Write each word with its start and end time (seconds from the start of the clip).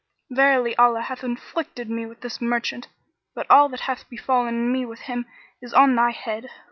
Verily 0.31 0.75
Allah 0.77 1.03
hath 1.03 1.21
afflicted 1.23 1.87
me 1.87 2.07
with 2.07 2.21
this 2.21 2.41
merchant: 2.41 2.87
but 3.35 3.45
all 3.51 3.69
that 3.69 3.81
hath 3.81 4.09
befallen 4.09 4.71
me 4.71 4.83
with 4.83 5.01
him 5.01 5.27
is 5.61 5.75
on 5.75 5.95
thy 5.95 6.09
head. 6.09 6.49